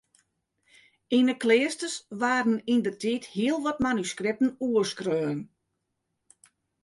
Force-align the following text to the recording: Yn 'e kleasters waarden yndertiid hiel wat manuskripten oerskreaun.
Yn 1.17 1.27
'e 1.31 1.35
kleasters 1.43 1.95
waarden 2.21 2.57
yndertiid 2.73 3.23
hiel 3.33 3.59
wat 3.65 3.83
manuskripten 3.85 4.51
oerskreaun. 4.67 5.39